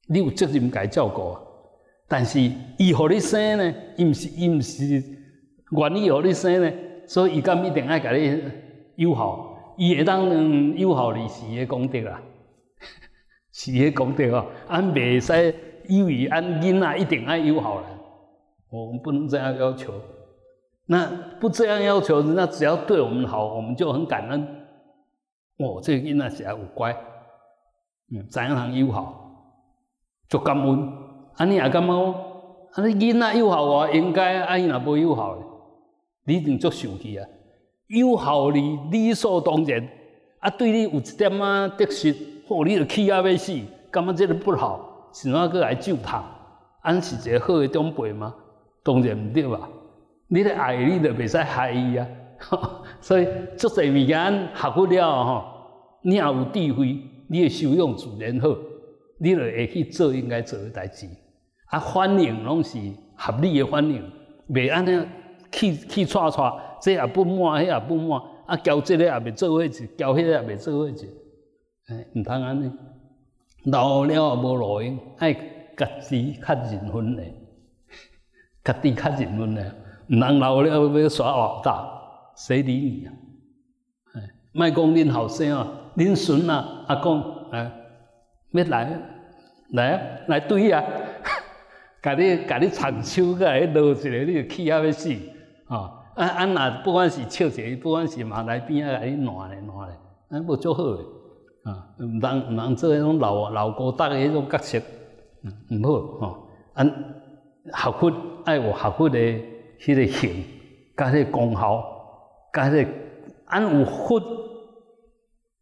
[0.09, 1.41] 你有责任该照顾啊。
[2.09, 2.41] 但是
[2.77, 4.85] 伊互你生呢，伊毋是伊毋是
[5.71, 6.73] 愿意互你生呢，
[7.07, 8.43] 所以伊敢一定爱甲你
[8.97, 12.21] 友好，伊会当友好你是伊功德啦，
[13.55, 14.47] 是伊功德哦。
[14.67, 15.55] 俺袂使
[15.89, 17.89] 以为俺囡仔一定爱友好人，
[18.71, 19.95] 我们不能这样要求。
[20.87, 21.07] 那
[21.41, 24.60] 不这样要求，那只要对我们好，我们就很感恩。
[25.61, 26.91] 哦，这个囡仔是还有乖，
[28.13, 29.15] 嗯，怎样通友好，
[30.29, 30.93] 足感恩。
[31.37, 31.93] 安尼也感觉，
[32.73, 35.37] 啊，你囡仔友好话应该，啊，伊若无友好，
[36.25, 37.27] 你一定足生气啊。
[37.89, 39.87] 友好你理所当然，
[40.39, 42.17] 啊，对你有一点仔得失，
[42.49, 43.53] 哦，你就气啊要死，
[43.91, 46.23] 感觉这个不好，是哪个来救他？
[46.83, 48.35] 安是一个好的长辈吗？
[48.83, 49.69] 当然毋对吧？
[50.29, 52.07] 你咧爱你就袂使害伊啊。
[53.03, 55.45] 所以做侪物件学不了吼，
[56.03, 58.57] 你也有智慧，你的修养自然好，
[59.19, 61.07] 你就会去做应该做的代志。
[61.67, 62.79] 啊，反应拢是
[63.17, 64.03] 合理的反应，
[64.49, 65.07] 袂安尼
[65.53, 71.07] 去去串串，这也不满，迄也不满，啊，交这个也袂做伙子，交迄个也袂做伙子，
[71.87, 72.71] 哎，毋通安尼。
[73.65, 75.35] 老了也无路用，爱
[75.77, 77.23] 家己较认分的，
[78.65, 79.75] 家己较认分的，
[80.09, 81.87] 毋通老了要耍老大。
[82.37, 83.13] 谁理你啊？
[84.15, 85.69] 哎，卖讲恁后生啊，
[86.01, 87.71] 恁孙啊，阿公啊，
[88.53, 88.99] 要来
[89.73, 90.83] 来啊来对啊，
[92.03, 95.13] 甲你甲你长手，甲你捞一个，你就气啊要死
[95.69, 95.93] 啊！
[96.17, 101.05] 啊啊那不管是笑者，不管是马来边啊，甲你暖咧暖咧，啊无做好诶
[101.65, 101.85] 啊！
[101.99, 104.81] 毋通毋通做迄种老老高大诶迄种角色，
[105.45, 106.47] 嗯，毋好吼。
[106.73, 106.89] 按
[107.75, 108.11] 学佛
[108.47, 109.45] 爱有学佛诶
[109.79, 110.45] 迄个形，
[110.97, 111.85] 甲迄个功效。
[112.55, 112.91] 甲迄个，
[113.49, 114.19] 俺有佛，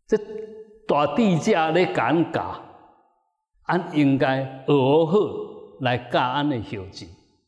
[0.09, 0.19] 这
[0.87, 2.61] 大地价咧讲教，
[3.65, 5.19] 俺应该学好
[5.81, 7.07] 来教俺的孝敬，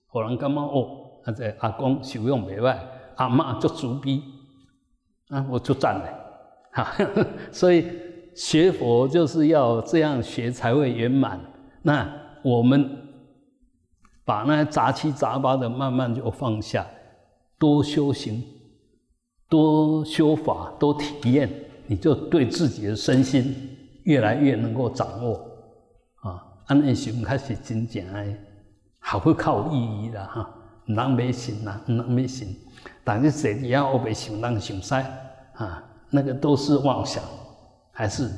[0.09, 2.77] 互人感觉哦，啊这阿公修养袂歹，
[3.16, 4.23] 阿嬷足慈悲，
[5.31, 6.14] 啊我足赞嘞，
[6.73, 6.92] 哈，
[7.51, 7.88] 所以
[8.37, 11.40] 学佛就是要这样学才会圆满。
[11.83, 12.07] 那
[12.44, 13.09] 我们
[14.25, 16.87] 把那杂七杂八的慢慢就放下，
[17.59, 18.44] 多修行。
[19.49, 21.51] 多修法，多体验，
[21.90, 23.53] 你就对自己的身心
[24.05, 25.44] 越来越能够掌握
[26.22, 26.40] 啊！
[26.66, 28.38] 安尼心开始真正诶，
[29.00, 30.48] 好会靠意义的哈，
[30.87, 32.57] 唔能迷信呐，唔能迷信。
[33.03, 35.03] 但是谁要我被想当想塞
[35.55, 35.83] 啊？
[36.11, 37.24] 那个都是妄想，
[37.90, 38.31] 还是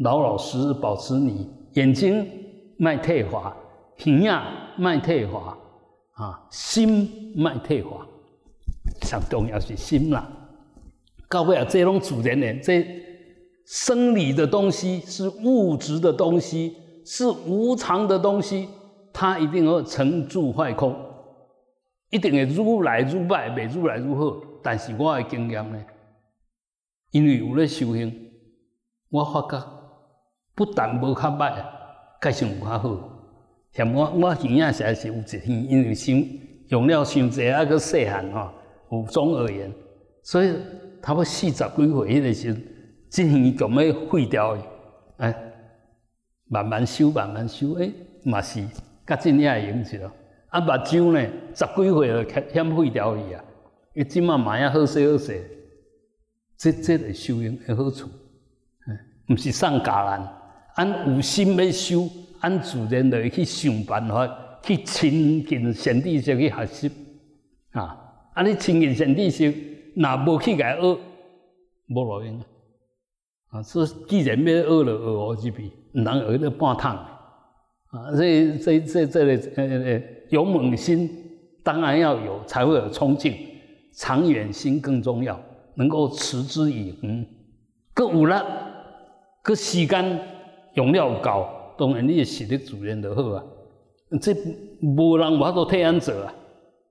[0.00, 2.28] 老老实实保持你眼睛
[2.78, 3.56] 卖退化，
[3.96, 4.44] 鼻啊
[4.76, 5.56] 卖退化
[6.16, 8.06] 啊，心卖退化。
[9.06, 10.30] 上重要是心啦，
[11.32, 12.86] 到尾啊，这拢自然的，这
[13.64, 18.68] 生理的东西是物质的东西，是无常的东西，
[19.14, 20.94] 它一定会成住坏空，
[22.10, 24.36] 一定会愈来愈歹，未愈来愈好。
[24.62, 25.82] 但是我的经验呢，
[27.12, 28.12] 因为有咧修行，
[29.08, 29.66] 我发觉
[30.54, 31.64] 不但无较歹，
[32.20, 33.08] 改善有较好。
[33.72, 36.22] 像我我耳仔实在是有一天，因为伤
[36.68, 38.50] 用了伤济，啊个细汉吼，
[38.90, 39.72] 有中耳炎，
[40.22, 40.54] 所以
[41.02, 42.56] 差不多四十几岁迄个时，
[43.10, 44.62] 这耳讲要废掉的，
[45.18, 45.34] 哎，
[46.48, 47.90] 慢慢修，慢慢修，哎，
[48.24, 48.64] 嘛是，
[49.06, 50.10] 甲真也会用起咯。
[50.48, 51.20] 啊，目睭呢，
[51.54, 53.44] 十几岁就开险废掉去啊，
[53.94, 55.44] 伊即马嘛也好势好势，
[56.56, 58.08] 这这个修行的好处，
[58.86, 60.28] 嗯，毋是送家人，
[60.76, 62.08] 按有心要修。
[62.42, 64.28] 按自然来去想办法，
[64.64, 66.90] 去亲近善知识去学习
[67.70, 67.96] 啊！
[68.34, 69.54] 啊，你亲近善知识，
[69.94, 70.98] 若无去甲学，
[71.88, 72.40] 无路用
[73.50, 73.62] 啊！
[73.62, 76.96] 所以既然要学了，学学一笔，毋通学了半趟
[77.90, 78.14] 啊！
[78.14, 81.10] 所以这这这个呃呃勇猛心
[81.62, 83.34] 当然要有，才会有冲劲。
[83.94, 85.38] 长远心更重要，
[85.74, 87.26] 能够持之以恒。
[87.94, 88.34] 佮有力，
[89.44, 90.20] 佮时间
[90.72, 91.46] 用了够。
[91.76, 93.44] 当然，你的实力自然就好啊。
[94.18, 94.34] 这
[94.80, 96.34] 无人法度替俺做啊，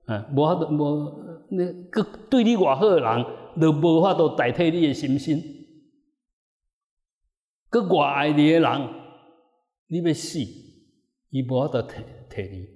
[0.06, 1.12] 啊，无法度无，
[1.54, 1.58] 你
[1.90, 3.26] 佮对你偌好的人，
[3.60, 5.38] 都无法度代替你的心心。
[7.70, 8.88] 佮偌爱你的人，
[9.88, 10.38] 你要死，
[11.28, 12.66] 伊无法度替替你。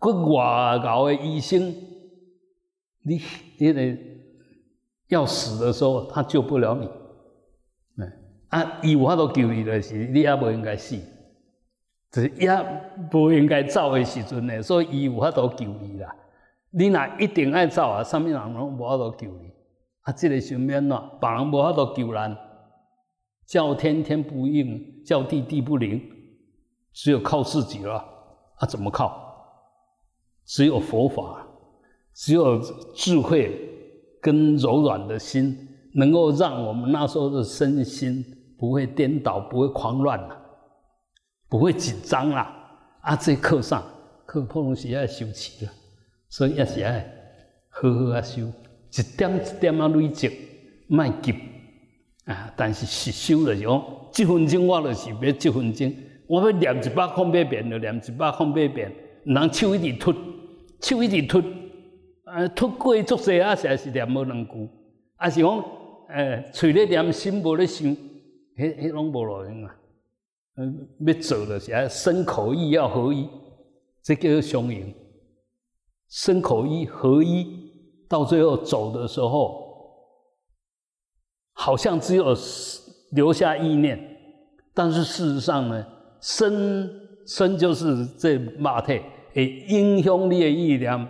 [0.00, 1.72] 佮偌高的医生，
[3.04, 3.20] 你
[3.58, 3.96] 你个
[5.06, 6.88] 要死的时候，他救不了你。
[8.02, 8.12] 嗯，
[8.48, 10.96] 啊，伊有法度救你的是，你也无应该死。
[12.10, 12.50] 就是也
[13.08, 16.12] 不应该走的时阵呢，所以伊有法度救你啦。
[16.76, 19.52] 你若一定爱走啊，啥物人拢无法度救你。
[20.02, 22.36] 啊，这个上面喏，别人无法度救咱，
[23.46, 26.02] 叫天天不应，叫地地不灵，
[26.92, 28.04] 只有靠自己了。
[28.56, 29.20] 啊，怎么靠？
[30.44, 31.46] 只有佛法，
[32.12, 32.58] 只有
[32.94, 33.56] 智慧
[34.20, 35.56] 跟柔软的心，
[35.94, 38.24] 能够让我们那时候的身心
[38.58, 40.40] 不会颠倒，不会狂乱了。
[41.48, 42.52] 不会紧张啦，
[43.02, 43.14] 啊！
[43.14, 43.80] 这课上
[44.26, 45.72] 课普通是要修持了，
[46.34, 46.90] 所以也是要
[47.68, 50.28] 好好啊修，一点一点啊累积，
[50.88, 51.32] 卖急
[52.24, 52.52] 啊！
[52.56, 55.94] 但是实修的时候，一分钟我就是要一分钟，
[56.26, 58.92] 我要念一百空八遍就念一百空八遍，
[59.24, 60.12] 人手一直突，
[60.80, 61.40] 手一直突，
[62.24, 64.68] 啊，突过足济啊，实在是念无两句，
[65.14, 65.64] 啊是讲，
[66.08, 67.86] 诶，嘴咧念，心无咧想，
[68.56, 69.76] 迄迄拢无路用啊。
[70.56, 73.28] 嗯，要做的时候，身口意要合一，
[74.02, 74.92] 这个雄赢。
[76.14, 77.44] 身口意合一，
[78.08, 79.60] 到最后走的时候，
[81.54, 82.32] 好像只有
[83.10, 83.98] 留下意念，
[84.72, 85.84] 但是事实上呢，
[86.20, 86.88] 身
[87.26, 91.08] 身就是这马体，会影响你的意念，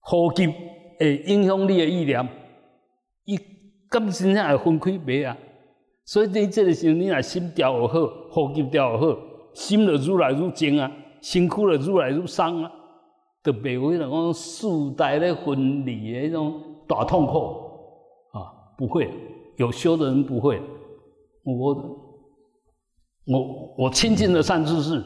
[0.00, 0.46] 呼吸
[0.98, 2.26] 会影响你的意念，
[3.26, 3.36] 伊
[3.90, 5.36] 咁真正也分开袂啊？
[6.06, 7.98] 所以你这个时候，你若心调又好，
[8.30, 9.20] 呼吸调又好，
[9.52, 12.72] 心就愈来愈静啊，身躯就愈来愈松啊，
[13.42, 17.32] 就袂会那种世代咧分离的那种大痛苦
[18.32, 19.10] 啊，不会，
[19.56, 20.60] 有修的人不会。
[21.44, 21.74] 我
[23.24, 25.04] 我我亲近的善知识，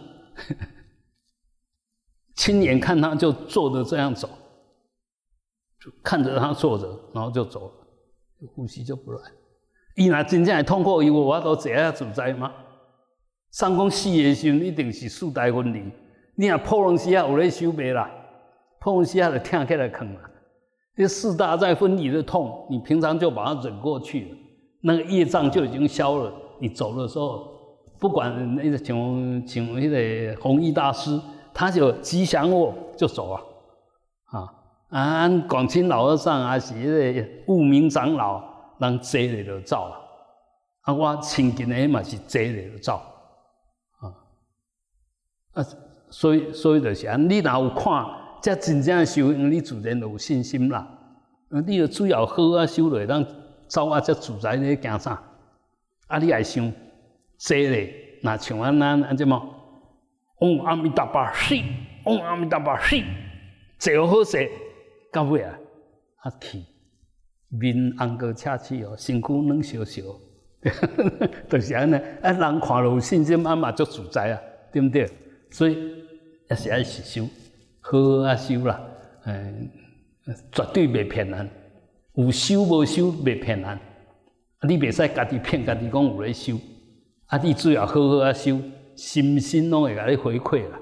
[2.35, 4.29] 亲眼看他就坐着这样走，
[5.79, 7.73] 就看着他坐着，然后就走了，
[8.55, 9.25] 呼吸就不乱。
[9.95, 12.53] 伊若真正会痛苦，伊有法度坐遐自在吗？
[13.51, 15.85] 三讲死的时阵，一定是四大分离。
[16.35, 18.11] 你若破龙时啊有咧修袂啦，
[18.83, 20.21] 破龙时啊就听起来坑啦。
[20.97, 24.37] 这四大在分离的痛，你平常就把它忍过去了，
[24.81, 26.33] 那个业障就已经消了。
[26.59, 27.49] 你走的时候，
[28.01, 31.19] 不管那个像像那个弘一大师，
[31.55, 33.43] 他就吉祥我就走啊，
[34.89, 38.51] 啊，啊，广清老和尚还是那个悟明长老。
[38.79, 39.95] 人坐咧就走啊！
[40.81, 43.01] 啊，我亲近的嘛是坐咧就走
[44.01, 44.11] 啊！
[45.53, 45.65] 啊，
[46.11, 48.05] 所以所以就是啊，你若有看，
[48.43, 50.99] 这真正修行，你自然就有信心啦。
[51.67, 53.25] 你要主要好啊修落，当
[53.69, 55.23] 走啊这自在咧行啥？
[56.09, 56.71] 啊，你爱想
[57.39, 59.41] 坐咧，那像安咱安怎么？
[60.41, 61.55] 嗡阿弥陀佛，是
[62.05, 63.03] 嗡阿弥陀佛，是
[63.79, 64.51] 坐好势，
[65.13, 65.57] 到尾啊，
[66.23, 66.65] 啊去。
[67.49, 70.03] 面红个赤赤哦，身躯软烧烧，
[71.49, 71.95] 就是安尼。
[71.95, 74.41] 啊，人看有信心，啊嘛足自在啊，
[74.73, 75.09] 对不对？
[75.51, 75.77] 所以
[76.51, 77.29] 也是爱实修，
[77.83, 78.81] 好好啊修啦，
[79.25, 79.71] 嗯，
[80.51, 81.51] 绝对袂骗人。
[82.15, 83.79] 有修无修，袂骗人。
[84.69, 86.57] 你袂使家己骗家己讲有咧修，
[87.27, 88.61] 啊，你只要好好啊修，
[88.95, 90.79] 心心拢会甲你回馈啦，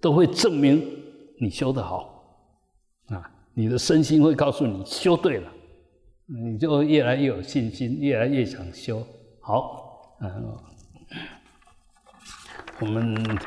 [0.00, 0.80] 都会证明
[1.40, 2.24] 你修得好
[3.06, 3.28] 啊。
[3.54, 5.50] 你的身心会告诉你修对了，
[6.26, 9.04] 你就越来越有信心，越来越想修
[9.40, 10.16] 好。
[10.20, 10.56] 嗯，
[12.80, 13.38] 我们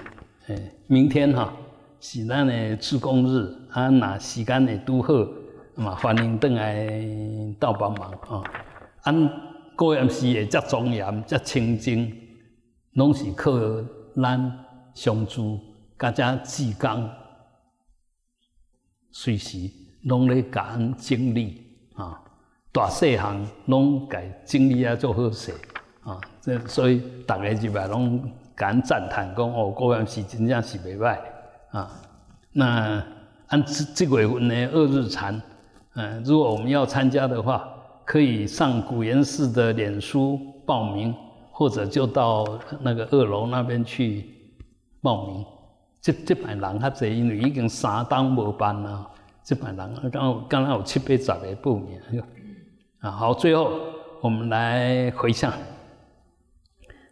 [0.47, 1.53] 诶，明天哈
[1.99, 5.13] 是咱的自工日，啊，那时间会拄好，
[5.75, 6.87] 嘛欢迎倒来
[7.59, 8.43] 到帮忙啊。
[9.03, 9.29] 按
[9.75, 12.15] 高严寺会遮庄严、遮清净，
[12.93, 13.51] 拢是靠
[14.15, 15.59] 咱相助
[15.97, 17.09] 甲遮志刚，
[19.11, 19.57] 随时
[20.03, 21.63] 拢咧甲咱整理
[21.95, 22.21] 啊，
[22.71, 25.51] 大细项拢甲整理啊做好势
[26.03, 28.23] 啊，这所以大家入来拢
[28.55, 31.17] 甲咱赞叹讲哦，高严寺真正是袂歹。
[31.72, 31.91] 啊。
[32.51, 33.03] 那
[33.47, 35.41] 按这这月份的二日禅，
[35.95, 37.74] 嗯，如果我们要参加的话。
[38.07, 41.13] 可以上古岩寺的脸书报名，
[41.51, 42.47] 或者就到
[42.80, 44.26] 那个二楼那边去
[45.01, 45.45] 报名。
[45.99, 49.05] 这这班人较侪，因为已经三档无办了。
[49.43, 51.99] 这班人刚刚刚有七八十个报名。
[52.99, 53.78] 啊，好，最后
[54.22, 55.51] 我们来回向。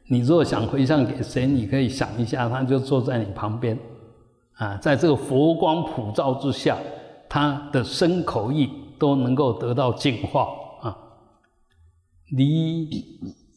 [0.08, 3.78] 你如果想回向给谁，你可以想一下，他就坐在你旁边。
[4.56, 6.78] 啊，在这个佛光普照之下，
[7.28, 10.48] 他的身口意都能够得到净化
[10.82, 10.98] 啊。
[12.30, 12.90] 李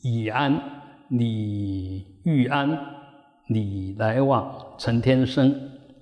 [0.02, 0.60] 以安、
[1.08, 2.78] 李玉安、
[3.46, 5.54] 李来旺、陈天生、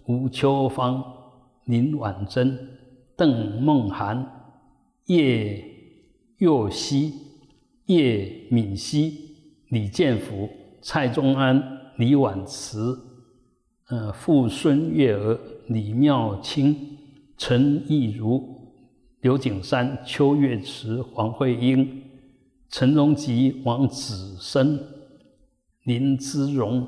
[0.07, 1.05] 吴秋芳、
[1.67, 2.59] 林婉珍、
[3.17, 4.27] 邓梦涵、
[5.07, 5.63] 叶
[6.39, 7.13] 佑熙、
[7.87, 9.15] 叶敏熙、
[9.69, 10.49] 李建福、
[10.81, 11.63] 蔡宗安、
[11.97, 12.99] 李婉慈、
[13.89, 16.77] 呃傅孙月娥、李妙清、
[17.39, 18.43] 陈义如、
[19.21, 22.03] 刘景山、邱月池、黄慧英。
[22.69, 24.79] 陈荣吉、王子生、
[25.85, 26.87] 林之荣、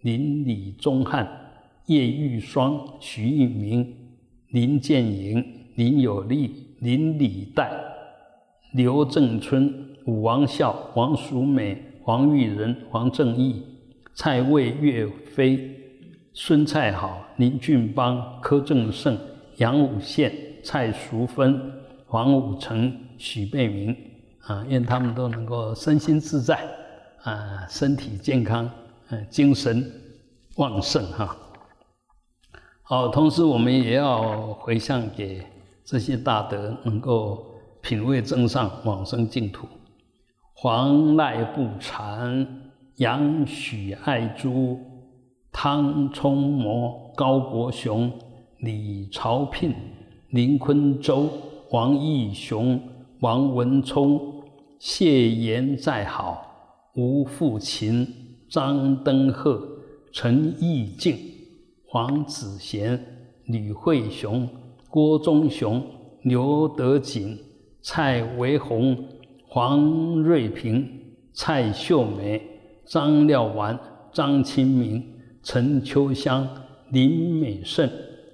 [0.00, 1.28] 林李宗汉、
[1.86, 3.94] 叶玉霜、徐玉明、
[4.50, 7.70] 林建营、林有利、林李代、
[8.72, 13.62] 刘正春、武王孝、王淑美、黄玉仁、黄正义、
[14.14, 15.77] 蔡卫岳飞、
[16.40, 19.18] 孙蔡好、林俊邦、柯正胜、
[19.56, 20.32] 杨武宪、
[20.62, 21.60] 蔡淑芬、
[22.06, 23.94] 黄武成、许贝明。
[24.46, 26.60] 啊，愿他们都能够身心自在，
[27.24, 28.70] 啊，身体健康，
[29.08, 29.84] 嗯，精神
[30.58, 31.36] 旺盛哈。
[32.82, 35.44] 好，同时我们也要回向给
[35.84, 37.44] 这些大德，能够
[37.82, 39.66] 品味真上往生净土。
[40.54, 42.46] 黄赖不禅、
[42.98, 44.80] 杨许爱珠、
[45.60, 48.08] 汤冲模、高国雄、
[48.58, 49.74] 李朝聘、
[50.30, 51.28] 林坤洲、
[51.72, 52.80] 王义雄、
[53.18, 54.44] 王文聪。
[54.78, 56.46] 谢言再好，
[56.94, 58.06] 吴富琴、
[58.48, 59.60] 张登鹤、
[60.12, 61.18] 陈义敬、
[61.88, 63.04] 黄子贤、
[63.46, 64.48] 吕惠雄、
[64.88, 65.84] 郭忠雄、
[66.22, 67.36] 刘德锦、
[67.82, 68.96] 蔡维宏、
[69.48, 70.88] 黄瑞平、
[71.32, 72.40] 蔡秀梅、
[72.86, 73.76] 张廖完、
[74.12, 75.02] 张清明、
[75.42, 76.48] 陈秋香、
[76.90, 77.90] 林美胜、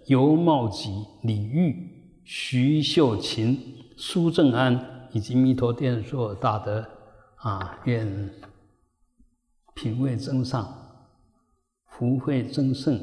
[0.07, 0.91] 尤茂吉、
[1.23, 1.91] 李玉、
[2.25, 3.59] 徐秀琴、
[3.97, 4.91] 苏正安。
[5.15, 6.85] 以及弥陀殿所有大德
[7.37, 8.29] 啊，愿
[9.77, 10.77] 品位增上，
[11.87, 12.99] 福慧增盛，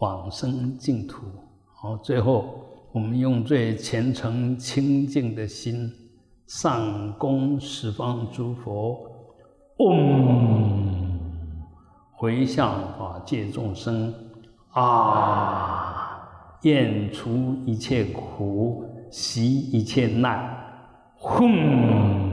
[0.00, 1.24] 往生净土。
[1.80, 5.90] 好，最后我们用最虔诚清净的心，
[6.46, 9.00] 上供十方诸佛，
[9.78, 10.87] 嗡，
[12.20, 14.12] 回向法界众生，
[14.72, 16.28] 啊，
[16.62, 20.52] 愿除一切苦，习一切难。
[21.14, 22.27] 轰！